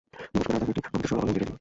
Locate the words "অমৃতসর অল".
0.91-1.27